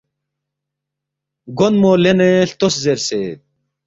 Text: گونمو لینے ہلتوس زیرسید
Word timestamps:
گونمو 1.57 1.91
لینے 2.03 2.29
ہلتوس 2.41 2.73
زیرسید 2.83 3.37